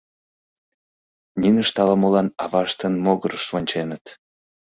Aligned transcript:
Нинышт 1.41 1.75
ала-молан 1.81 2.27
аваштын 2.43 2.93
могырыш 3.05 3.45
вонченыт. 3.51 4.05